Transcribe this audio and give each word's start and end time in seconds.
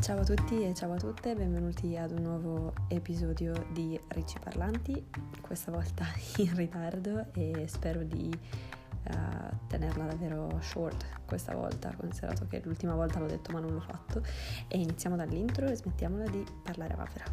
Ciao 0.00 0.20
a 0.20 0.24
tutti 0.24 0.62
e 0.62 0.74
ciao 0.74 0.92
a 0.92 0.96
tutte, 0.96 1.34
benvenuti 1.34 1.96
ad 1.96 2.12
un 2.12 2.22
nuovo 2.22 2.72
episodio 2.86 3.66
di 3.72 3.98
Ricci 4.08 4.38
Parlanti, 4.38 5.04
questa 5.40 5.72
volta 5.72 6.06
in 6.38 6.54
ritardo 6.54 7.26
e 7.34 7.66
spero 7.66 8.04
di 8.04 8.30
uh, 8.30 9.66
tenerla 9.66 10.04
davvero 10.04 10.56
short 10.60 11.04
questa 11.26 11.52
volta, 11.54 11.92
considerato 11.96 12.46
che 12.46 12.62
l'ultima 12.64 12.94
volta 12.94 13.18
l'ho 13.18 13.26
detto 13.26 13.50
ma 13.50 13.58
non 13.58 13.74
l'ho 13.74 13.80
fatto. 13.80 14.22
E 14.68 14.78
iniziamo 14.78 15.16
dall'intro 15.16 15.66
e 15.66 15.74
smettiamola 15.74 16.28
di 16.28 16.44
parlare 16.62 16.92
a 16.92 16.96
vapera. 16.96 17.24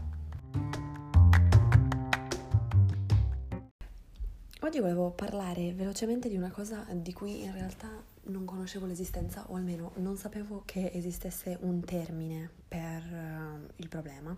Oggi 4.61 4.79
volevo 4.79 5.11
parlare 5.11 5.71
velocemente 5.73 6.27
di 6.27 6.36
una 6.36 6.50
cosa 6.50 6.84
di 6.91 7.13
cui 7.13 7.43
in 7.43 7.54
realtà 7.54 8.14
non 8.26 8.46
conoscevo 8.46 8.86
l'esistenza 8.86 9.46
o 9.48 9.55
almeno 9.55 9.92
non 9.96 10.18
sapevo 10.18 10.64
che 10.66 10.92
esistesse 10.93 11.57
un 11.61 11.83
termine 11.83 12.50
per 12.68 13.04
uh, 13.04 13.68
il 13.78 13.88
problema. 13.88 14.36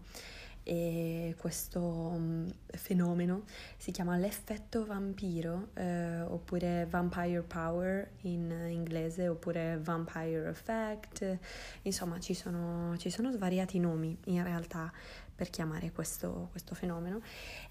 E 0.63 1.33
questo 1.37 1.79
um, 1.79 2.45
fenomeno 2.65 3.43
si 3.77 3.91
chiama 3.91 4.17
l'effetto 4.17 4.85
vampiro 4.85 5.69
eh, 5.75 6.19
oppure 6.23 6.85
vampire 6.89 7.41
power 7.41 8.11
in 8.23 8.51
inglese 8.69 9.29
oppure 9.29 9.79
vampire 9.81 10.49
effect. 10.49 11.37
Insomma 11.83 12.19
ci 12.19 12.33
sono, 12.33 12.97
ci 12.97 13.09
sono 13.09 13.31
svariati 13.31 13.79
nomi 13.79 14.17
in 14.25 14.43
realtà 14.43 14.91
per 15.33 15.49
chiamare 15.49 15.93
questo, 15.93 16.49
questo 16.51 16.75
fenomeno. 16.75 17.21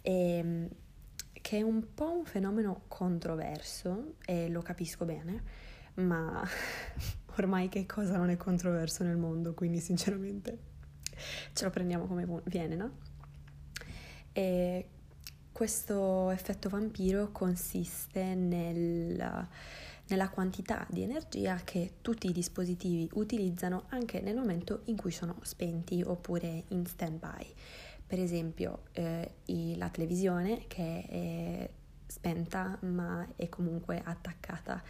E, 0.00 0.38
ehm, 0.38 0.68
che 1.46 1.58
è 1.58 1.62
un 1.62 1.94
po' 1.94 2.10
un 2.10 2.24
fenomeno 2.24 2.84
controverso 2.88 4.14
e 4.24 4.48
lo 4.48 4.62
capisco 4.62 5.04
bene 5.04 5.42
ma 5.96 6.42
ormai 7.36 7.68
che 7.68 7.86
cosa 7.86 8.16
non 8.16 8.30
è 8.30 8.36
controverso 8.36 9.04
nel 9.04 9.16
mondo, 9.16 9.54
quindi 9.54 9.80
sinceramente 9.80 10.58
ce 11.52 11.64
lo 11.64 11.70
prendiamo 11.70 12.06
come 12.06 12.26
viene, 12.44 12.76
no? 12.76 12.90
E 14.32 14.88
questo 15.52 16.30
effetto 16.30 16.68
vampiro 16.68 17.32
consiste 17.32 18.34
nel, 18.34 19.48
nella 20.08 20.28
quantità 20.28 20.86
di 20.90 21.02
energia 21.02 21.56
che 21.64 21.94
tutti 22.02 22.28
i 22.28 22.32
dispositivi 22.32 23.08
utilizzano 23.14 23.84
anche 23.88 24.20
nel 24.20 24.36
momento 24.36 24.82
in 24.84 24.96
cui 24.96 25.12
sono 25.12 25.38
spenti 25.42 26.02
oppure 26.04 26.64
in 26.68 26.84
stand-by. 26.84 27.54
Per 28.06 28.20
esempio 28.20 28.82
eh, 28.92 29.30
la 29.76 29.88
televisione 29.88 30.66
che 30.68 31.06
è 31.08 31.70
spenta 32.16 32.78
ma 32.80 33.26
è 33.36 33.48
comunque 33.50 34.00
attaccata 34.02 34.82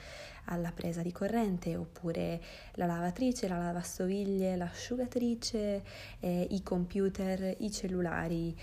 alla 0.45 0.71
presa 0.71 1.03
di 1.03 1.11
corrente 1.11 1.75
oppure 1.77 2.41
la 2.75 2.87
lavatrice, 2.87 3.49
la 3.49 3.59
lavastoviglie, 3.59 4.55
l'asciugatrice, 4.55 5.85
eh, 6.21 6.47
i 6.51 6.63
computer, 6.63 7.57
i 7.59 7.71
cellulari, 7.73 8.57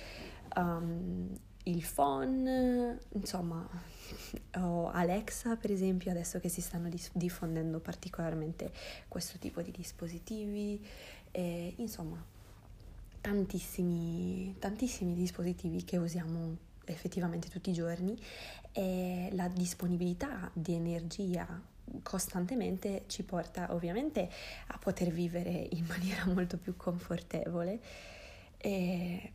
um, 0.56 1.30
il 1.64 1.84
phone, 1.84 3.00
insomma, 3.10 3.68
o 4.60 4.90
Alexa 4.90 5.58
per 5.58 5.72
esempio, 5.72 6.10
adesso 6.12 6.40
che 6.40 6.48
si 6.48 6.62
stanno 6.62 6.90
diffondendo 7.12 7.82
particolarmente 7.82 8.72
questo 9.10 9.38
tipo 9.40 9.62
di 9.62 9.72
dispositivi, 9.72 10.82
eh, 11.32 11.74
insomma, 11.78 12.24
tantissimi, 13.20 14.56
tantissimi 14.58 15.14
dispositivi 15.16 15.84
che 15.84 15.98
usiamo 15.98 16.72
effettivamente 16.86 17.50
tutti 17.50 17.70
i 17.70 17.74
giorni 17.74 18.18
e 18.72 19.30
la 19.34 19.48
disponibilità 19.48 20.50
di 20.54 20.74
energia 20.74 21.62
costantemente 22.02 23.04
ci 23.08 23.24
porta 23.24 23.74
ovviamente 23.74 24.30
a 24.68 24.78
poter 24.78 25.10
vivere 25.10 25.68
in 25.72 25.86
maniera 25.90 26.26
molto 26.26 26.58
più 26.58 26.76
confortevole. 26.76 27.80
E 28.58 29.32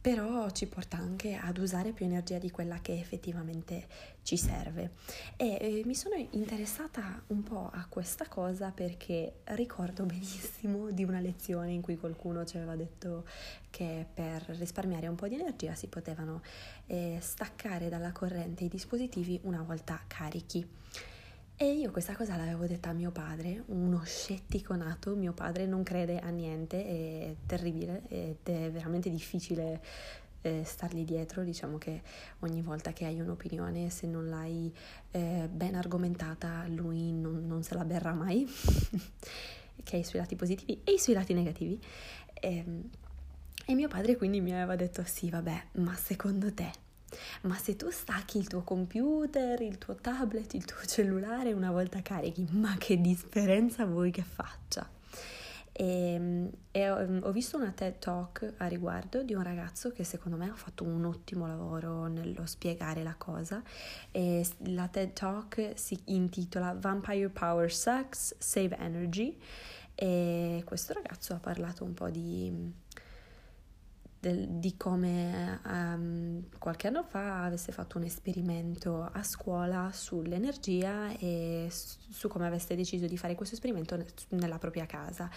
però 0.00 0.48
ci 0.50 0.66
porta 0.66 0.96
anche 0.96 1.34
ad 1.34 1.58
usare 1.58 1.92
più 1.92 2.06
energia 2.06 2.38
di 2.38 2.50
quella 2.50 2.78
che 2.80 2.98
effettivamente 2.98 3.86
ci 4.22 4.38
serve. 4.38 4.92
E 5.36 5.58
eh, 5.60 5.82
mi 5.84 5.94
sono 5.94 6.14
interessata 6.30 7.22
un 7.28 7.42
po' 7.42 7.70
a 7.72 7.86
questa 7.86 8.26
cosa 8.26 8.70
perché 8.70 9.40
ricordo 9.44 10.04
benissimo 10.06 10.90
di 10.90 11.04
una 11.04 11.20
lezione 11.20 11.72
in 11.72 11.82
cui 11.82 11.98
qualcuno 11.98 12.44
ci 12.46 12.56
aveva 12.56 12.76
detto 12.76 13.26
che 13.68 14.06
per 14.12 14.42
risparmiare 14.58 15.06
un 15.06 15.16
po' 15.16 15.28
di 15.28 15.34
energia 15.34 15.74
si 15.74 15.86
potevano 15.88 16.40
eh, 16.86 17.18
staccare 17.20 17.88
dalla 17.88 18.12
corrente 18.12 18.64
i 18.64 18.68
dispositivi 18.68 19.38
una 19.42 19.62
volta 19.62 20.00
carichi. 20.06 20.66
E 21.62 21.72
io 21.72 21.90
questa 21.90 22.16
cosa 22.16 22.36
l'avevo 22.36 22.64
detta 22.64 22.88
a 22.88 22.94
mio 22.94 23.10
padre, 23.10 23.64
uno 23.66 24.02
scettico 24.02 24.74
nato, 24.76 25.14
mio 25.14 25.34
padre 25.34 25.66
non 25.66 25.82
crede 25.82 26.18
a 26.18 26.30
niente, 26.30 26.82
è 26.86 27.34
terribile 27.44 28.04
ed 28.08 28.36
è 28.44 28.70
veramente 28.70 29.10
difficile 29.10 29.82
eh, 30.40 30.62
stargli 30.64 31.04
dietro, 31.04 31.42
diciamo 31.44 31.76
che 31.76 32.00
ogni 32.38 32.62
volta 32.62 32.94
che 32.94 33.04
hai 33.04 33.20
un'opinione, 33.20 33.90
se 33.90 34.06
non 34.06 34.30
l'hai 34.30 34.74
eh, 35.10 35.50
ben 35.52 35.74
argomentata, 35.74 36.64
lui 36.66 37.12
non, 37.12 37.46
non 37.46 37.62
se 37.62 37.74
la 37.74 37.84
berrà 37.84 38.14
mai, 38.14 38.48
che 39.84 39.96
hai 39.96 40.00
i 40.00 40.04
suoi 40.04 40.22
lati 40.22 40.36
positivi 40.36 40.80
e 40.82 40.92
i 40.92 40.98
suoi 40.98 41.14
lati 41.14 41.34
negativi. 41.34 41.78
E, 42.32 42.56
ehm, 42.56 42.90
e 43.66 43.74
mio 43.74 43.88
padre 43.88 44.16
quindi 44.16 44.40
mi 44.40 44.54
aveva 44.54 44.76
detto 44.76 45.04
sì, 45.04 45.28
vabbè, 45.28 45.62
ma 45.72 45.94
secondo 45.94 46.54
te 46.54 46.88
ma 47.42 47.56
se 47.56 47.76
tu 47.76 47.90
stacchi 47.90 48.38
il 48.38 48.46
tuo 48.46 48.62
computer, 48.62 49.60
il 49.60 49.78
tuo 49.78 49.94
tablet, 49.94 50.54
il 50.54 50.64
tuo 50.64 50.84
cellulare 50.86 51.52
una 51.52 51.70
volta 51.70 52.00
carichi, 52.02 52.46
ma 52.52 52.76
che 52.78 53.00
differenza 53.00 53.84
vuoi 53.84 54.10
che 54.10 54.22
faccia? 54.22 54.88
E, 55.80 56.12
ehm, 56.12 56.50
e 56.70 56.90
ho, 56.90 57.18
ho 57.22 57.32
visto 57.32 57.56
una 57.56 57.72
TED 57.72 57.98
Talk 57.98 58.54
a 58.58 58.66
riguardo 58.66 59.22
di 59.22 59.34
un 59.34 59.42
ragazzo 59.42 59.90
che 59.92 60.04
secondo 60.04 60.36
me 60.36 60.50
ha 60.50 60.54
fatto 60.54 60.84
un 60.84 61.04
ottimo 61.04 61.46
lavoro 61.46 62.06
nello 62.06 62.46
spiegare 62.46 63.02
la 63.02 63.14
cosa. 63.16 63.62
E 64.10 64.46
la 64.66 64.88
TED 64.88 65.12
Talk 65.12 65.72
si 65.74 65.98
intitola 66.06 66.76
Vampire 66.78 67.28
Power 67.28 67.72
Sucks, 67.72 68.36
Save 68.38 68.76
Energy. 68.78 69.36
E 69.94 70.62
questo 70.64 70.92
ragazzo 70.92 71.34
ha 71.34 71.38
parlato 71.38 71.84
un 71.84 71.94
po' 71.94 72.10
di 72.10 72.72
del, 74.20 74.46
di 74.48 74.76
come 74.76 75.60
um, 75.64 76.44
qualche 76.58 76.88
anno 76.88 77.02
fa 77.02 77.44
avesse 77.44 77.72
fatto 77.72 77.96
un 77.96 78.04
esperimento 78.04 79.08
a 79.10 79.22
scuola 79.22 79.90
sull'energia 79.92 81.16
e 81.16 81.68
su 81.70 82.28
come 82.28 82.46
avesse 82.46 82.76
deciso 82.76 83.06
di 83.06 83.16
fare 83.16 83.34
questo 83.34 83.54
esperimento 83.54 83.98
nella 84.30 84.58
propria 84.58 84.84
casa, 84.84 85.30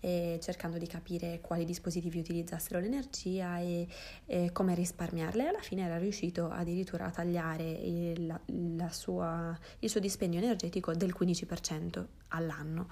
cercando 0.00 0.76
di 0.76 0.86
capire 0.86 1.40
quali 1.40 1.64
dispositivi 1.64 2.18
utilizzassero 2.18 2.78
l'energia 2.78 3.58
e, 3.58 3.86
e 4.26 4.50
come 4.52 4.74
risparmiarle. 4.74 5.48
Alla 5.48 5.60
fine 5.60 5.84
era 5.84 5.96
riuscito 5.96 6.50
addirittura 6.50 7.06
a 7.06 7.10
tagliare 7.10 7.62
il, 7.62 8.40
la 8.76 8.88
sua, 8.90 9.56
il 9.78 9.88
suo 9.88 10.00
dispendio 10.00 10.40
energetico 10.40 10.92
del 10.92 11.14
15% 11.16 12.04
all'anno, 12.28 12.88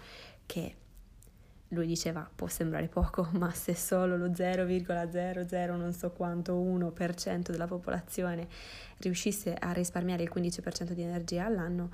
che 0.46 0.76
lui 1.72 1.86
diceva 1.86 2.28
può 2.34 2.46
sembrare 2.46 2.88
poco, 2.88 3.28
ma 3.34 3.50
se 3.52 3.74
solo 3.74 4.16
lo 4.16 4.28
0,00 4.28 5.76
non 5.76 5.92
so 5.92 6.10
quanto 6.10 6.54
1% 6.54 7.50
della 7.50 7.66
popolazione 7.66 8.48
riuscisse 8.98 9.54
a 9.54 9.72
risparmiare 9.72 10.22
il 10.22 10.30
15% 10.32 10.92
di 10.92 11.02
energia 11.02 11.46
all'anno, 11.46 11.90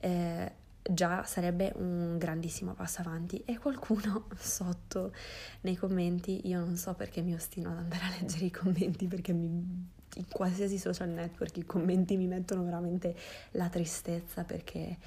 eh, 0.00 0.52
già 0.82 1.22
sarebbe 1.24 1.72
un 1.76 2.18
grandissimo 2.18 2.74
passo 2.74 3.00
avanti. 3.00 3.42
E 3.44 3.58
qualcuno 3.58 4.26
sotto 4.38 5.12
nei 5.62 5.76
commenti, 5.76 6.46
io 6.48 6.60
non 6.60 6.76
so 6.76 6.94
perché 6.94 7.22
mi 7.22 7.34
ostino 7.34 7.70
ad 7.70 7.78
andare 7.78 8.04
a 8.04 8.10
leggere 8.20 8.44
i 8.44 8.50
commenti, 8.50 9.06
perché 9.06 9.32
mi, 9.32 9.88
in 10.16 10.28
qualsiasi 10.28 10.78
social 10.78 11.08
network 11.08 11.56
i 11.56 11.64
commenti 11.64 12.16
mi 12.16 12.26
mettono 12.26 12.64
veramente 12.64 13.16
la 13.52 13.68
tristezza 13.68 14.44
perché 14.44 14.98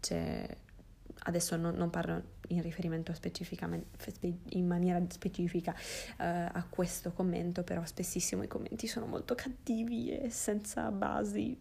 c'è 0.00 0.46
adesso 1.24 1.56
non, 1.56 1.74
non, 1.74 1.90
parlo 1.90 2.22
in 2.50 2.62
riferimento 2.62 3.12
specificamente 3.12 4.12
in 4.50 4.66
maniera 4.66 5.00
specifica 5.08 5.72
uh, 5.72 6.14
a 6.16 6.66
questo 6.68 7.12
commento, 7.12 7.62
però 7.62 7.84
spessissimo 7.84 8.42
i 8.42 8.48
commenti 8.48 8.86
sono 8.86 9.06
molto 9.06 9.34
cattivi 9.34 10.16
e 10.16 10.30
senza 10.30 10.90
basi. 10.90 11.56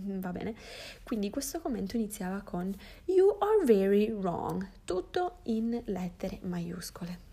Mm, 0.00 0.20
va 0.20 0.30
bene, 0.30 0.54
quindi 1.02 1.30
questo 1.30 1.60
commento 1.60 1.96
iniziava 1.96 2.42
con 2.42 2.74
You 3.06 3.36
are 3.38 3.64
very 3.64 4.10
wrong, 4.10 4.66
tutto 4.84 5.38
in 5.44 5.82
lettere 5.86 6.38
maiuscole. 6.42 7.26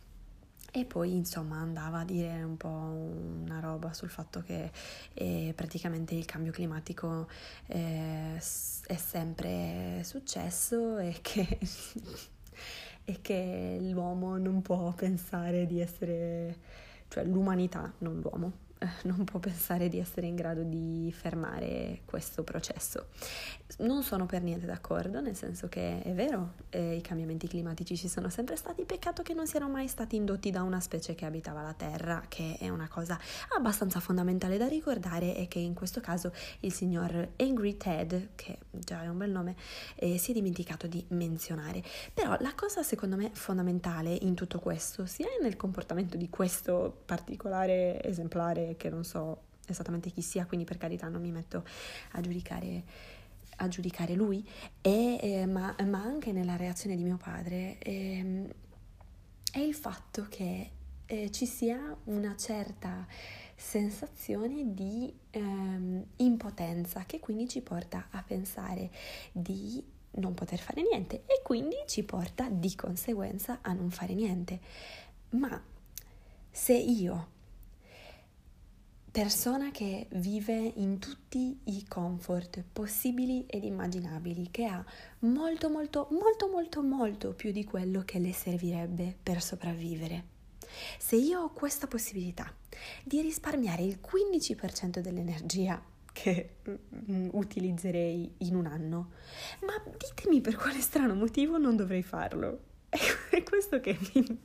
E 0.75 0.83
poi 0.83 1.15
insomma 1.15 1.59
andava 1.59 1.99
a 1.99 2.03
dire 2.03 2.43
un 2.43 2.57
po' 2.57 2.67
una 2.67 3.61
roba 3.61 3.93
sul 3.93 4.09
fatto 4.09 4.41
che 4.41 4.71
eh, 5.13 5.53
praticamente 5.55 6.15
il 6.15 6.25
cambio 6.25 6.51
climatico 6.51 7.29
eh, 7.67 8.35
è 8.35 8.95
sempre 8.97 10.01
successo 10.03 10.97
e 10.97 11.17
che, 11.21 11.59
e 13.05 13.19
che 13.21 13.77
l'uomo 13.81 14.37
non 14.37 14.61
può 14.61 14.91
pensare 14.93 15.65
di 15.65 15.79
essere, 15.79 16.57
cioè 17.07 17.23
l'umanità, 17.23 17.93
non 17.99 18.19
l'uomo, 18.19 18.51
non 19.03 19.23
può 19.23 19.39
pensare 19.39 19.87
di 19.87 19.99
essere 19.99 20.27
in 20.27 20.35
grado 20.35 20.63
di 20.63 21.11
fermare 21.15 22.01
questo 22.05 22.43
processo. 22.43 23.07
Non 23.79 24.03
sono 24.03 24.25
per 24.25 24.41
niente 24.41 24.65
d'accordo, 24.65 25.21
nel 25.21 25.35
senso 25.35 25.67
che 25.67 26.01
è 26.01 26.13
vero, 26.13 26.53
eh, 26.69 26.95
i 26.95 27.01
cambiamenti 27.01 27.47
climatici 27.47 27.97
ci 27.97 28.07
sono 28.07 28.29
sempre 28.29 28.55
stati, 28.55 28.83
peccato 28.83 29.23
che 29.23 29.33
non 29.33 29.47
siano 29.47 29.69
mai 29.69 29.87
stati 29.87 30.15
indotti 30.15 30.51
da 30.51 30.61
una 30.61 30.79
specie 30.79 31.15
che 31.15 31.25
abitava 31.25 31.61
la 31.61 31.73
Terra, 31.73 32.23
che 32.27 32.57
è 32.59 32.69
una 32.69 32.87
cosa 32.87 33.19
abbastanza 33.55 33.99
fondamentale 33.99 34.57
da 34.57 34.67
ricordare 34.67 35.35
e 35.35 35.47
che 35.47 35.59
in 35.59 35.73
questo 35.73 36.01
caso 36.01 36.33
il 36.61 36.71
signor 36.71 37.29
Angry 37.37 37.77
Ted, 37.77 38.29
che 38.35 38.59
già 38.71 39.03
è 39.03 39.07
un 39.07 39.17
bel 39.17 39.31
nome, 39.31 39.55
eh, 39.95 40.17
si 40.17 40.31
è 40.31 40.33
dimenticato 40.33 40.87
di 40.87 41.03
menzionare. 41.09 41.83
Però 42.13 42.35
la 42.39 42.53
cosa 42.55 42.83
secondo 42.83 43.15
me 43.15 43.31
fondamentale 43.33 44.13
in 44.21 44.35
tutto 44.35 44.59
questo, 44.59 45.05
sia 45.05 45.27
nel 45.41 45.55
comportamento 45.55 46.17
di 46.17 46.29
questo 46.29 47.01
particolare 47.05 48.01
esemplare 48.03 48.74
che 48.75 48.89
non 48.89 49.03
so 49.03 49.43
esattamente 49.67 50.11
chi 50.11 50.21
sia, 50.21 50.45
quindi 50.45 50.65
per 50.65 50.77
carità 50.77 51.07
non 51.07 51.21
mi 51.21 51.31
metto 51.31 51.65
a 52.11 52.21
giudicare, 52.21 52.83
a 53.57 53.67
giudicare 53.67 54.13
lui, 54.13 54.47
e, 54.81 55.17
eh, 55.21 55.45
ma, 55.45 55.75
ma, 55.85 56.01
anche 56.01 56.31
nella 56.31 56.55
reazione 56.55 56.95
di 56.95 57.03
mio 57.03 57.17
padre, 57.17 57.77
eh, 57.79 58.53
è 59.51 59.59
il 59.59 59.73
fatto 59.73 60.27
che 60.29 60.71
eh, 61.05 61.31
ci 61.31 61.45
sia 61.45 61.95
una 62.05 62.35
certa 62.35 63.05
sensazione 63.55 64.73
di 64.73 65.13
ehm, 65.31 66.05
impotenza 66.17 67.03
che 67.05 67.19
quindi 67.19 67.47
ci 67.47 67.61
porta 67.61 68.07
a 68.09 68.21
pensare 68.21 68.91
di 69.31 69.83
non 70.17 70.33
poter 70.33 70.59
fare 70.59 70.81
niente 70.81 71.23
e 71.25 71.41
quindi 71.43 71.75
ci 71.87 72.03
porta 72.03 72.49
di 72.49 72.73
conseguenza 72.75 73.59
a 73.61 73.73
non 73.73 73.91
fare 73.91 74.13
niente. 74.13 74.59
Ma 75.31 75.61
se 76.51 76.73
io 76.73 77.33
persona 79.15 79.71
che 79.71 80.07
vive 80.15 80.73
in 80.75 80.99
tutti 80.99 81.57
i 81.63 81.85
comfort 81.87 82.61
possibili 82.69 83.45
ed 83.45 83.63
immaginabili, 83.63 84.49
che 84.51 84.65
ha 84.65 84.83
molto 85.19 85.69
molto 85.69 86.09
molto 86.11 86.49
molto 86.49 86.83
molto 86.83 87.33
più 87.33 87.53
di 87.53 87.63
quello 87.63 88.01
che 88.03 88.19
le 88.19 88.33
servirebbe 88.33 89.15
per 89.23 89.41
sopravvivere. 89.41 90.25
Se 90.97 91.15
io 91.15 91.43
ho 91.43 91.53
questa 91.53 91.87
possibilità 91.87 92.53
di 93.05 93.21
risparmiare 93.21 93.83
il 93.83 94.01
15% 94.05 94.99
dell'energia 94.99 95.81
che 96.11 96.55
mm, 97.09 97.29
utilizzerei 97.31 98.33
in 98.39 98.53
un 98.53 98.65
anno, 98.65 99.11
ma 99.61 99.81
ditemi 99.97 100.41
per 100.41 100.57
quale 100.57 100.81
strano 100.81 101.15
motivo 101.15 101.57
non 101.57 101.77
dovrei 101.77 102.03
farlo. 102.03 102.59
È 103.29 103.43
questo 103.43 103.79
che 103.79 103.97
mi, 104.13 104.41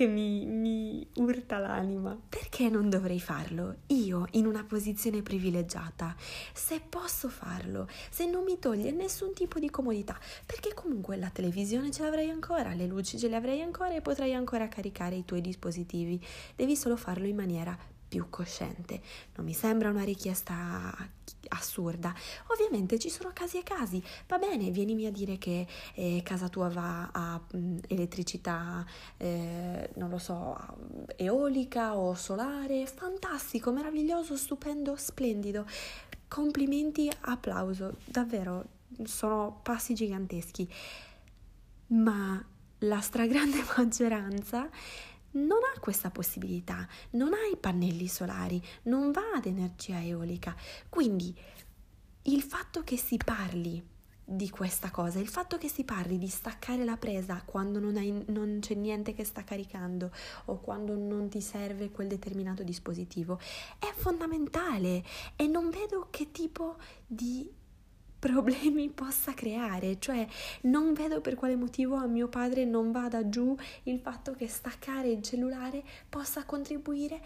che 0.00 0.06
mi, 0.06 0.46
mi 0.46 1.06
urta 1.16 1.58
l'anima. 1.58 2.18
Perché 2.26 2.70
non 2.70 2.88
dovrei 2.88 3.20
farlo? 3.20 3.80
Io, 3.88 4.24
in 4.30 4.46
una 4.46 4.64
posizione 4.64 5.20
privilegiata, 5.20 6.16
se 6.54 6.80
posso 6.80 7.28
farlo, 7.28 7.86
se 8.08 8.24
non 8.24 8.44
mi 8.44 8.58
toglie 8.58 8.92
nessun 8.92 9.34
tipo 9.34 9.58
di 9.58 9.68
comodità, 9.68 10.18
perché 10.46 10.72
comunque 10.72 11.16
la 11.16 11.28
televisione 11.28 11.90
ce 11.90 12.02
l'avrei 12.02 12.30
ancora, 12.30 12.72
le 12.72 12.86
luci 12.86 13.18
ce 13.18 13.28
le 13.28 13.36
avrei 13.36 13.60
ancora 13.60 13.94
e 13.94 14.00
potrai 14.00 14.32
ancora 14.32 14.68
caricare 14.68 15.16
i 15.16 15.26
tuoi 15.26 15.42
dispositivi. 15.42 16.18
Devi 16.56 16.76
solo 16.76 16.96
farlo 16.96 17.26
in 17.26 17.36
maniera 17.36 17.76
più 18.10 18.26
cosciente. 18.28 19.00
Non 19.36 19.46
mi 19.46 19.54
sembra 19.54 19.88
una 19.88 20.02
richiesta 20.02 20.92
assurda. 21.50 22.12
Ovviamente 22.48 22.98
ci 22.98 23.08
sono 23.08 23.30
casi 23.32 23.58
e 23.58 23.62
casi. 23.62 24.02
Va 24.26 24.36
bene, 24.36 24.70
vienimi 24.70 25.06
a 25.06 25.12
dire 25.12 25.38
che 25.38 25.64
eh, 25.94 26.20
casa 26.24 26.48
tua 26.48 26.68
va 26.68 27.10
a 27.12 27.40
mh, 27.52 27.56
mm, 27.56 27.78
elettricità, 27.86 28.84
eh, 29.16 29.90
non 29.94 30.10
lo 30.10 30.18
so, 30.18 30.58
eolica 31.14 31.96
o 31.96 32.14
solare. 32.14 32.84
Fantastico, 32.86 33.70
meraviglioso, 33.70 34.36
stupendo, 34.36 34.96
splendido. 34.96 35.64
Complimenti, 36.26 37.08
applauso. 37.20 37.96
Davvero, 38.04 38.64
sono 39.04 39.60
passi 39.62 39.94
giganteschi. 39.94 40.68
Ma 41.86 42.44
la 42.78 43.00
stragrande 43.00 43.62
maggioranza 43.76 44.68
non 45.32 45.58
ha 45.62 45.78
questa 45.80 46.10
possibilità, 46.10 46.86
non 47.10 47.32
ha 47.32 47.46
i 47.52 47.56
pannelli 47.56 48.08
solari, 48.08 48.62
non 48.82 49.12
va 49.12 49.32
ad 49.34 49.46
energia 49.46 50.02
eolica. 50.02 50.54
Quindi 50.88 51.36
il 52.22 52.42
fatto 52.42 52.82
che 52.82 52.96
si 52.96 53.16
parli 53.16 53.82
di 54.32 54.48
questa 54.48 54.90
cosa, 54.90 55.18
il 55.18 55.28
fatto 55.28 55.58
che 55.58 55.68
si 55.68 55.82
parli 55.82 56.16
di 56.16 56.28
staccare 56.28 56.84
la 56.84 56.96
presa 56.96 57.42
quando 57.44 57.80
non, 57.80 57.96
hai, 57.96 58.24
non 58.28 58.58
c'è 58.60 58.74
niente 58.74 59.12
che 59.12 59.24
sta 59.24 59.42
caricando 59.42 60.12
o 60.44 60.60
quando 60.60 60.94
non 60.94 61.28
ti 61.28 61.40
serve 61.40 61.90
quel 61.90 62.06
determinato 62.06 62.62
dispositivo 62.62 63.40
è 63.76 63.92
fondamentale 63.92 65.02
e 65.34 65.48
non 65.48 65.68
vedo 65.70 66.06
che 66.10 66.30
tipo 66.30 66.76
di 67.04 67.58
problemi 68.20 68.88
possa 68.94 69.34
creare, 69.34 69.98
cioè 69.98 70.24
non 70.62 70.92
vedo 70.92 71.20
per 71.20 71.34
quale 71.34 71.56
motivo 71.56 71.96
a 71.96 72.06
mio 72.06 72.28
padre 72.28 72.64
non 72.64 72.92
vada 72.92 73.28
giù 73.28 73.56
il 73.84 73.98
fatto 73.98 74.34
che 74.34 74.46
staccare 74.46 75.08
il 75.08 75.22
cellulare 75.22 75.82
possa 76.08 76.44
contribuire 76.44 77.20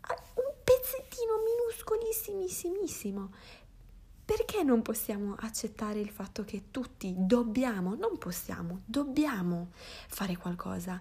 a 0.00 0.14
un 0.34 0.52
pezzettino 0.62 1.32
minuscolissimissimo. 1.46 3.30
Perché 4.26 4.62
non 4.62 4.80
possiamo 4.80 5.36
accettare 5.38 6.00
il 6.00 6.08
fatto 6.08 6.44
che 6.44 6.70
tutti 6.70 7.14
dobbiamo, 7.14 7.94
non 7.94 8.16
possiamo, 8.16 8.80
dobbiamo 8.86 9.68
fare 10.08 10.34
qualcosa 10.38 10.98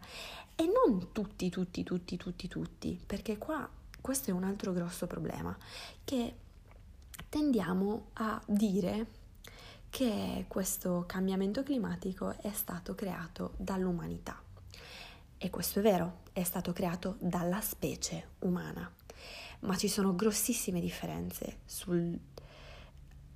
e 0.55 0.65
non 0.65 1.13
tutti, 1.13 1.49
tutti, 1.49 1.83
tutti, 1.83 2.17
tutti, 2.17 2.47
tutti, 2.49 2.99
perché 3.05 3.37
qua 3.37 3.67
questo 4.01 4.29
è 4.29 4.33
un 4.33 4.43
altro 4.43 4.73
grosso 4.73 5.07
problema 5.07 5.57
che 6.03 6.35
tendiamo 7.29 8.09
a 8.13 8.41
dire 8.45 9.21
che 9.89 10.45
questo 10.47 11.03
cambiamento 11.05 11.61
climatico 11.61 12.35
è 12.41 12.51
stato 12.51 12.95
creato 12.95 13.53
dall'umanità. 13.57 14.41
E 15.37 15.49
questo 15.49 15.79
è 15.79 15.81
vero, 15.81 16.21
è 16.33 16.43
stato 16.43 16.73
creato 16.73 17.17
dalla 17.19 17.61
specie 17.61 18.29
umana, 18.39 18.91
ma 19.59 19.75
ci 19.77 19.87
sono 19.87 20.15
grossissime 20.15 20.79
differenze 20.79 21.59
sul, 21.65 22.17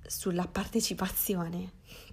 sulla 0.04 0.48
partecipazione 0.48 1.72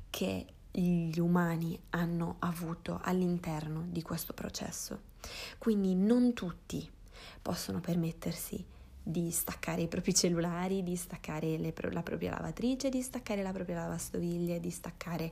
che 0.09 0.45
gli 0.71 1.17
umani 1.17 1.79
hanno 1.91 2.35
avuto 2.39 2.99
all'interno 3.01 3.85
di 3.87 4.01
questo 4.01 4.33
processo. 4.33 5.13
Quindi 5.57 5.95
non 5.95 6.33
tutti 6.33 6.87
possono 7.41 7.79
permettersi 7.79 8.63
di 9.07 9.29
staccare 9.29 9.83
i 9.83 9.87
propri 9.87 10.15
cellulari, 10.15 10.81
di 10.81 10.95
staccare 10.95 11.57
le, 11.57 11.73
la 11.91 12.01
propria 12.01 12.31
lavatrice, 12.31 12.89
di 12.89 13.03
staccare 13.03 13.43
la 13.43 13.51
propria 13.51 13.75
lavastoviglie, 13.75 14.59
di 14.59 14.71
staccare 14.71 15.31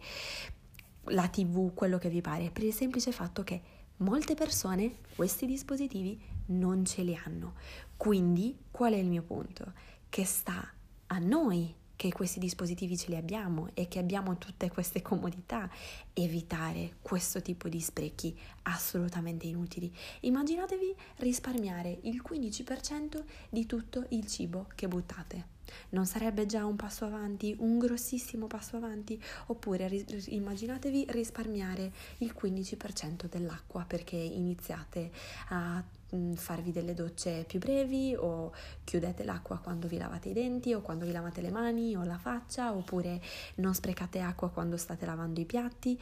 la 1.06 1.28
tv, 1.28 1.74
quello 1.74 1.98
che 1.98 2.10
vi 2.10 2.22
pare, 2.22 2.52
per 2.52 2.64
il 2.64 2.74
semplice 2.74 3.12
fatto 3.12 3.44
che 3.44 3.62
molte 3.98 4.36
persone 4.36 4.98
questi 5.16 5.48
dispositivi 5.48 6.22
non 6.48 6.86
ce 6.86 7.02
li 7.02 7.16
hanno. 7.16 7.56
Quindi 7.98 8.56
qual 8.70 8.94
è 8.94 8.98
il 8.98 9.08
mio 9.08 9.24
punto? 9.24 9.74
Che 10.08 10.24
sta 10.24 10.72
a 11.08 11.18
noi 11.18 11.74
che 11.96 12.12
questi 12.12 12.40
dispositivi 12.40 12.98
ce 12.98 13.10
li 13.10 13.16
abbiamo 13.16 13.70
e 13.74 13.88
che 13.88 14.00
abbiamo 14.00 14.38
tutte 14.38 14.70
queste 14.70 15.02
comodità, 15.02 15.70
evitare 16.14 16.98
questo 17.02 17.42
tipo 17.42 17.70
di 17.70 17.80
sprechi 17.80 18.38
assolutamente 18.64 19.48
inutili. 19.48 19.94
Immaginatevi 20.22 20.96
risparmiare 21.18 22.00
il 22.04 22.22
15% 22.28 23.24
di 23.50 23.66
tutto 23.66 24.06
il 24.10 24.26
cibo 24.26 24.68
che 24.76 24.88
buttate. 24.88 25.53
Non 25.90 26.06
sarebbe 26.06 26.46
già 26.46 26.66
un 26.66 26.76
passo 26.76 27.06
avanti, 27.06 27.56
un 27.60 27.78
grossissimo 27.78 28.48
passo 28.48 28.76
avanti? 28.76 29.22
Oppure 29.48 29.88
ris- 29.88 30.28
immaginatevi 30.28 31.06
risparmiare 31.10 31.92
il 32.18 32.34
15% 32.40 33.28
dell'acqua 33.30 33.84
perché 33.86 34.16
iniziate 34.16 35.12
a 35.50 35.84
mm, 36.16 36.34
farvi 36.34 36.72
delle 36.72 36.94
docce 36.94 37.44
più 37.48 37.60
brevi 37.60 38.16
o 38.16 38.54
chiudete 38.84 39.24
l'acqua 39.24 39.58
quando 39.58 39.88
vi 39.88 39.98
lavate 39.98 40.30
i 40.30 40.34
denti 40.34 40.74
o 40.74 40.82
quando 40.82 41.06
vi 41.06 41.12
lavate 41.12 41.42
le 41.42 41.52
mani 41.52 41.96
o 41.96 42.04
la 42.04 42.18
faccia 42.18 42.74
oppure 42.74 43.22
non 43.56 43.74
sprecate 43.74 44.20
acqua 44.20 44.50
quando 44.50 44.78
state 44.78 45.06
lavando 45.06 45.40
i 45.40 45.46
piatti. 45.46 46.00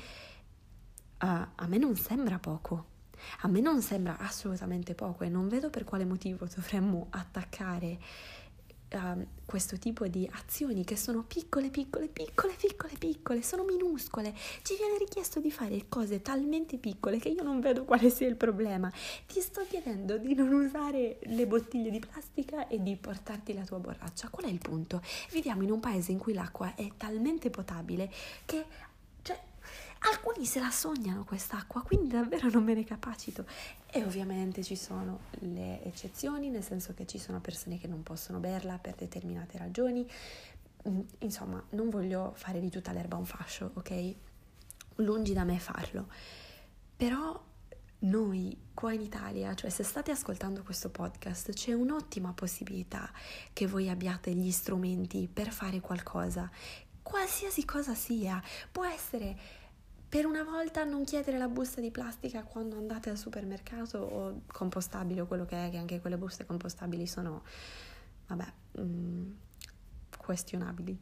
Uh, 1.21 1.45
a 1.55 1.67
me 1.67 1.77
non 1.77 1.95
sembra 1.95 2.39
poco. 2.39 2.89
A 3.41 3.47
me 3.47 3.59
non 3.59 3.81
sembra 3.81 4.17
assolutamente 4.17 4.95
poco 4.95 5.23
e 5.23 5.29
non 5.29 5.47
vedo 5.47 5.69
per 5.69 5.83
quale 5.83 6.05
motivo 6.05 6.47
dovremmo 6.47 7.07
attaccare 7.11 7.99
uh, 8.93 9.25
questo 9.45 9.77
tipo 9.77 10.07
di 10.07 10.29
azioni 10.33 10.83
che 10.83 10.95
sono 10.95 11.23
piccole, 11.23 11.69
piccole, 11.69 12.07
piccole, 12.07 12.53
piccole, 12.57 12.93
piccole, 12.97 13.41
sono 13.41 13.63
minuscole. 13.63 14.33
Ci 14.61 14.75
viene 14.77 14.97
richiesto 14.97 15.39
di 15.39 15.51
fare 15.51 15.85
cose 15.89 16.21
talmente 16.21 16.77
piccole 16.77 17.17
che 17.19 17.29
io 17.29 17.43
non 17.43 17.59
vedo 17.59 17.83
quale 17.83 18.09
sia 18.09 18.27
il 18.27 18.35
problema. 18.35 18.91
Ti 19.27 19.41
sto 19.41 19.65
chiedendo 19.67 20.17
di 20.17 20.33
non 20.35 20.53
usare 20.53 21.19
le 21.23 21.47
bottiglie 21.47 21.89
di 21.89 21.99
plastica 21.99 22.67
e 22.67 22.81
di 22.81 22.95
portarti 22.95 23.53
la 23.53 23.63
tua 23.63 23.79
borraccia. 23.79 24.29
Qual 24.29 24.45
è 24.45 24.49
il 24.49 24.59
punto? 24.59 25.01
Viviamo 25.31 25.63
in 25.63 25.71
un 25.71 25.79
paese 25.79 26.11
in 26.11 26.17
cui 26.17 26.33
l'acqua 26.33 26.73
è 26.75 26.87
talmente 26.95 27.49
potabile 27.49 28.09
che 28.45 28.65
alcuni 30.01 30.45
se 30.45 30.59
la 30.59 30.71
sognano 30.71 31.23
quest'acqua, 31.23 31.81
quindi 31.81 32.07
davvero 32.07 32.49
non 32.49 32.63
me 32.63 32.73
ne 32.73 32.83
capacito. 32.83 33.45
E 33.89 34.03
ovviamente 34.03 34.63
ci 34.63 34.75
sono 34.75 35.21
le 35.39 35.83
eccezioni, 35.83 36.49
nel 36.49 36.63
senso 36.63 36.93
che 36.93 37.05
ci 37.05 37.19
sono 37.19 37.39
persone 37.39 37.77
che 37.77 37.87
non 37.87 38.03
possono 38.03 38.39
berla 38.39 38.77
per 38.77 38.95
determinate 38.95 39.57
ragioni. 39.57 40.09
Mm, 40.87 40.99
insomma, 41.19 41.63
non 41.71 41.89
voglio 41.89 42.33
fare 42.35 42.59
di 42.59 42.69
tutta 42.69 42.91
l'erba 42.91 43.17
un 43.17 43.25
fascio, 43.25 43.71
ok? 43.73 44.15
Lungi 44.95 45.33
da 45.33 45.43
me 45.43 45.59
farlo. 45.59 46.07
Però 46.95 47.49
noi 47.99 48.57
qua 48.73 48.93
in 48.93 49.01
Italia, 49.01 49.53
cioè 49.53 49.69
se 49.69 49.83
state 49.83 50.09
ascoltando 50.09 50.63
questo 50.63 50.89
podcast, 50.89 51.51
c'è 51.53 51.73
un'ottima 51.73 52.33
possibilità 52.33 53.11
che 53.53 53.67
voi 53.67 53.89
abbiate 53.89 54.33
gli 54.33 54.49
strumenti 54.49 55.29
per 55.31 55.51
fare 55.51 55.79
qualcosa, 55.79 56.49
qualsiasi 57.03 57.65
cosa 57.65 57.93
sia. 57.93 58.41
Può 58.71 58.85
essere 58.85 59.59
per 60.11 60.25
una 60.25 60.43
volta 60.43 60.83
non 60.83 61.05
chiedere 61.05 61.37
la 61.37 61.47
busta 61.47 61.79
di 61.79 61.89
plastica 61.89 62.43
quando 62.43 62.75
andate 62.75 63.09
al 63.09 63.17
supermercato 63.17 63.97
o 63.97 64.41
compostabile 64.45 65.21
o 65.21 65.25
quello 65.25 65.45
che 65.45 65.67
è, 65.67 65.69
che 65.69 65.77
anche 65.77 66.01
quelle 66.01 66.17
buste 66.17 66.45
compostabili 66.45 67.07
sono, 67.07 67.43
vabbè, 68.27 68.45
mh, 68.73 68.81
mm, 68.81 69.31
questionabili. 70.17 70.99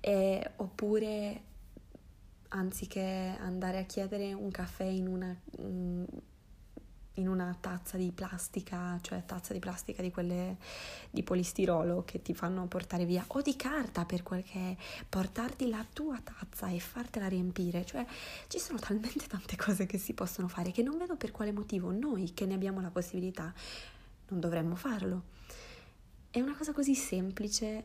E, 0.00 0.52
oppure 0.56 1.42
anziché 2.48 3.36
andare 3.38 3.76
a 3.76 3.82
chiedere 3.82 4.32
un 4.32 4.50
caffè 4.50 4.84
in 4.84 5.06
una... 5.06 5.36
Mh, 5.58 5.62
mm, 5.62 6.04
in 7.16 7.28
una 7.28 7.56
tazza 7.58 7.96
di 7.96 8.10
plastica, 8.12 8.98
cioè 9.02 9.24
tazza 9.24 9.52
di 9.52 9.58
plastica 9.58 10.02
di 10.02 10.10
quelle 10.10 10.56
di 11.10 11.22
polistirolo 11.22 12.04
che 12.04 12.22
ti 12.22 12.34
fanno 12.34 12.66
portare 12.66 13.04
via, 13.04 13.24
o 13.26 13.42
di 13.42 13.56
carta 13.56 14.04
per 14.04 14.22
quel 14.22 14.42
che 14.44 14.58
è, 14.58 14.76
portarti 15.08 15.68
la 15.68 15.84
tua 15.92 16.20
tazza 16.22 16.68
e 16.68 16.78
fartela 16.80 17.28
riempire, 17.28 17.84
cioè 17.84 18.04
ci 18.48 18.58
sono 18.58 18.78
talmente 18.78 19.26
tante 19.26 19.56
cose 19.58 19.86
che 19.86 19.98
si 19.98 20.12
possono 20.12 20.48
fare 20.48 20.72
che 20.72 20.82
non 20.82 20.98
vedo 20.98 21.16
per 21.16 21.30
quale 21.30 21.52
motivo 21.52 21.90
noi 21.90 22.32
che 22.34 22.46
ne 22.46 22.54
abbiamo 22.54 22.80
la 22.80 22.90
possibilità 22.90 23.52
non 24.28 24.40
dovremmo 24.40 24.74
farlo. 24.74 25.24
È 26.30 26.40
una 26.40 26.56
cosa 26.56 26.72
così 26.72 26.94
semplice 26.94 27.84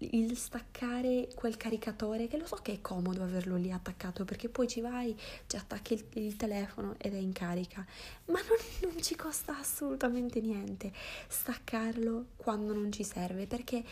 il 0.00 0.36
staccare 0.36 1.28
quel 1.34 1.56
caricatore 1.56 2.26
che 2.26 2.38
lo 2.38 2.46
so 2.46 2.56
che 2.56 2.72
è 2.72 2.80
comodo 2.80 3.22
averlo 3.22 3.56
lì 3.56 3.70
attaccato 3.70 4.24
perché 4.24 4.48
poi 4.48 4.66
ci 4.68 4.80
vai, 4.80 5.16
ci 5.46 5.56
attacchi 5.56 5.94
il, 5.94 6.04
il 6.14 6.36
telefono 6.36 6.94
ed 6.98 7.14
è 7.14 7.18
in 7.18 7.32
carica, 7.32 7.84
ma 8.26 8.40
non, 8.40 8.92
non, 8.92 9.02
ci 9.02 9.14
costa 9.16 9.58
assolutamente 9.58 10.40
niente 10.40 10.92
staccarlo 11.28 12.26
quando 12.36 12.72
non 12.72 12.90
ci 12.92 13.04
serve 13.04 13.46
perché 13.46 13.84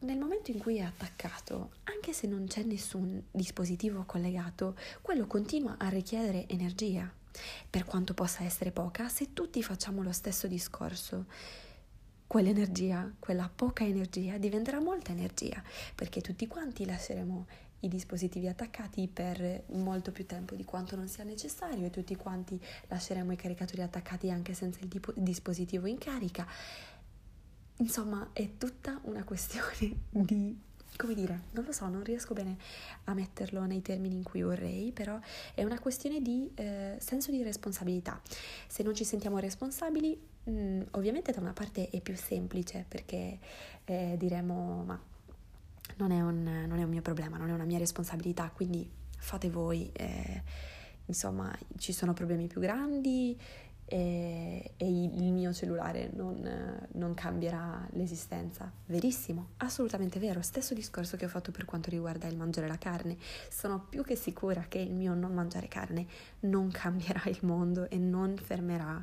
nel 0.00 0.18
momento 0.18 0.50
in 0.50 0.58
cui 0.58 0.76
è 0.76 0.82
attaccato, 0.82 1.70
anche 1.84 2.12
se 2.12 2.26
non 2.26 2.46
c'è 2.46 2.62
nessun 2.62 3.22
dispositivo 3.30 4.04
collegato, 4.04 4.76
quello 5.00 5.26
continua 5.26 5.76
a 5.78 5.88
richiedere 5.88 6.46
energia, 6.48 7.10
per 7.68 7.84
quanto 7.84 8.14
possa 8.14 8.44
essere 8.44 8.70
poca, 8.70 9.08
se 9.08 9.32
tutti 9.32 9.62
facciamo 9.62 10.02
lo 10.02 10.12
stesso 10.12 10.46
discorso 10.46 11.26
quell'energia, 12.26 13.12
quella 13.18 13.50
poca 13.54 13.84
energia 13.84 14.38
diventerà 14.38 14.80
molta 14.80 15.12
energia, 15.12 15.62
perché 15.94 16.20
tutti 16.20 16.46
quanti 16.46 16.84
lasceremo 16.84 17.46
i 17.80 17.88
dispositivi 17.88 18.48
attaccati 18.48 19.08
per 19.08 19.64
molto 19.68 20.10
più 20.10 20.26
tempo 20.26 20.54
di 20.54 20.64
quanto 20.64 20.96
non 20.96 21.08
sia 21.08 21.24
necessario 21.24 21.86
e 21.86 21.90
tutti 21.90 22.16
quanti 22.16 22.60
lasceremo 22.88 23.32
i 23.32 23.36
caricatori 23.36 23.82
attaccati 23.82 24.30
anche 24.30 24.54
senza 24.54 24.80
il 24.80 24.88
tipo, 24.88 25.12
dispositivo 25.14 25.86
in 25.86 25.98
carica. 25.98 26.46
Insomma, 27.78 28.30
è 28.32 28.56
tutta 28.56 28.98
una 29.04 29.22
questione 29.24 30.00
di 30.08 30.58
come 30.96 31.14
dire, 31.14 31.42
non 31.52 31.64
lo 31.64 31.72
so, 31.72 31.88
non 31.88 32.02
riesco 32.02 32.34
bene 32.34 32.56
a 33.04 33.14
metterlo 33.14 33.64
nei 33.64 33.82
termini 33.82 34.16
in 34.16 34.22
cui 34.22 34.42
vorrei, 34.42 34.92
però 34.92 35.18
è 35.54 35.62
una 35.62 35.78
questione 35.78 36.20
di 36.20 36.50
eh, 36.54 36.96
senso 36.98 37.30
di 37.30 37.42
responsabilità. 37.42 38.20
Se 38.66 38.82
non 38.82 38.94
ci 38.94 39.04
sentiamo 39.04 39.38
responsabili, 39.38 40.18
mh, 40.44 40.50
mm, 40.50 40.80
ovviamente 40.92 41.32
da 41.32 41.40
una 41.40 41.52
parte 41.52 41.90
è 41.90 42.00
più 42.00 42.16
semplice 42.16 42.84
perché 42.88 43.38
eh, 43.84 44.14
diremo 44.18 44.82
ma 44.84 45.00
non 45.96 46.10
è, 46.10 46.20
un, 46.20 46.42
non 46.42 46.78
è, 46.78 46.82
un, 46.82 46.90
mio 46.90 47.02
problema, 47.02 47.36
non 47.36 47.48
è 47.48 47.52
una 47.52 47.64
mia 47.64 47.78
responsabilità, 47.78 48.50
quindi 48.52 48.88
fate 49.18 49.48
voi. 49.50 49.90
Eh, 49.92 50.42
insomma, 51.06 51.56
ci 51.78 51.92
sono 51.92 52.12
problemi 52.12 52.46
più 52.48 52.60
grandi 52.60 53.38
e, 53.88 54.72
e 54.76 54.88
il 54.88 55.32
mio 55.32 55.52
cellulare 55.52 56.10
non, 56.12 56.88
non, 56.92 57.14
cambierà 57.14 57.86
l'esistenza. 57.92 58.70
Verissimo, 58.86 59.50
assolutamente 59.58 60.18
vero. 60.18 60.42
Stesso 60.42 60.74
discorso 60.74 61.16
che 61.16 61.24
ho 61.24 61.28
fatto 61.28 61.52
per 61.52 61.64
quanto 61.64 61.88
riguarda 61.90 62.26
il 62.26 62.36
mangiare 62.36 62.66
la 62.66 62.78
carne. 62.78 63.16
Sono 63.48 63.86
più 63.88 64.02
che 64.02 64.16
sicura 64.16 64.66
che 64.68 64.78
il 64.78 64.92
mio 64.92 65.14
non 65.14 65.32
mangiare 65.32 65.68
carne 65.68 66.06
non 66.40 66.70
cambierà 66.70 67.22
il 67.26 67.38
mondo 67.42 67.88
e 67.88 67.96
non 67.96 68.36
fermerà 68.36 69.02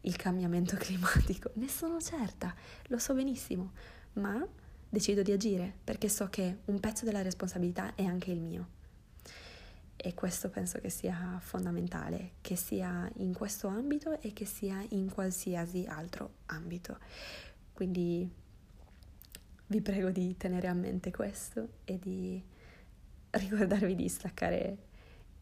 il 0.00 0.16
cambiamento 0.16 0.76
climatico. 0.80 1.50
Ne 1.54 1.68
sono 1.68 2.00
certa, 2.00 2.54
lo 2.86 2.98
so 2.98 3.12
benissimo, 3.12 3.72
ma 4.14 4.44
decido 4.88 5.20
di 5.20 5.32
agire 5.32 5.74
perché 5.84 6.08
so 6.08 6.28
che 6.30 6.60
un 6.66 6.80
pezzo 6.80 7.04
della 7.04 7.22
responsabilità 7.22 7.94
è 7.94 8.04
anche 8.04 8.30
il 8.30 8.40
mio. 8.40 8.75
E 9.96 10.14
questo 10.14 10.50
penso 10.50 10.78
che 10.78 10.90
sia 10.90 11.38
fondamentale, 11.40 12.32
che 12.40 12.54
sia 12.54 13.10
in 13.16 13.32
questo 13.32 13.66
ambito 13.66 14.20
e 14.20 14.32
che 14.32 14.44
sia 14.44 14.84
in 14.90 15.10
qualsiasi 15.10 15.86
altro 15.86 16.34
ambito. 16.46 16.98
Quindi 17.72 18.30
vi 19.68 19.80
prego 19.80 20.10
di 20.10 20.36
tenere 20.36 20.68
a 20.68 20.74
mente 20.74 21.10
questo 21.10 21.78
e 21.84 21.98
di 21.98 22.42
ricordarvi 23.30 23.94
di 23.94 24.08
staccare 24.08 24.78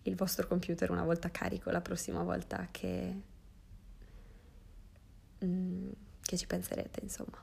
il 0.02 0.14
vostro 0.14 0.46
computer 0.46 0.90
una 0.90 1.04
volta 1.04 1.30
carico 1.30 1.70
la 1.70 1.80
prossima 1.80 2.22
volta 2.22 2.68
che, 2.70 3.22
mm, 5.44 5.90
che 6.22 6.36
ci 6.36 6.46
penserete, 6.46 7.00
insomma. 7.02 7.42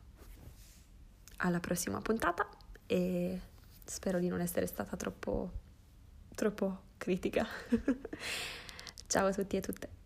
Alla 1.37 1.59
prossima 1.59 2.01
puntata 2.01 2.47
e 2.85 3.39
spero 3.83 4.19
di 4.19 4.27
non 4.27 4.41
essere 4.41 4.67
stata 4.67 4.95
troppo 4.95 5.59
troppo 6.35 6.89
critica. 7.01 7.47
Ciao 9.07 9.27
a 9.27 9.33
tutti 9.33 9.55
e 9.55 9.59
a 9.59 9.61
tutte. 9.61 10.00